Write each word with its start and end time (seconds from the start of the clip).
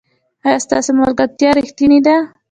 ایا 0.45 0.59
ستاسو 0.65 0.89
ملګرتیا 0.99 1.49
ریښتینې 1.59 1.99
ده؟ 2.05 2.15